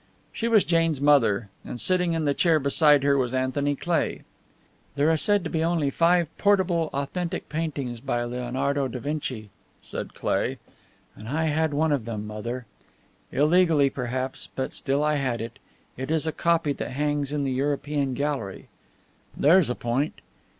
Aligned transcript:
She 0.33 0.47
was 0.47 0.63
Jane's 0.63 0.99
mother, 0.99 1.49
and 1.63 1.79
sitting 1.79 2.13
in 2.13 2.25
the 2.25 2.33
chair 2.33 2.59
beside 2.59 3.03
her 3.03 3.19
was 3.19 3.35
Anthony 3.35 3.75
Cleigh. 3.75 4.21
"There 4.95 5.11
are 5.11 5.15
said 5.15 5.43
to 5.43 5.49
be 5.51 5.63
only 5.63 5.91
five 5.91 6.27
portable 6.39 6.89
authentic 6.91 7.49
paintings 7.49 8.01
by 8.01 8.23
Leonardo 8.23 8.87
da 8.87 8.97
Vinci," 8.97 9.51
said 9.79 10.15
Cleigh, 10.15 10.57
"and 11.15 11.29
I 11.29 11.43
had 11.49 11.71
one 11.71 11.91
of 11.91 12.05
them, 12.05 12.25
Mother. 12.25 12.65
Illegally, 13.31 13.91
perhaps, 13.91 14.49
but 14.55 14.73
still 14.73 15.03
I 15.03 15.17
had 15.17 15.39
it. 15.39 15.59
It 15.97 16.09
is 16.09 16.25
a 16.25 16.31
copy 16.31 16.73
that 16.73 16.89
hangs 16.89 17.31
in 17.31 17.43
the 17.43 17.51
European 17.51 18.15
gallery. 18.15 18.69
There's 19.37 19.69
a 19.69 19.75
point. 19.75 20.15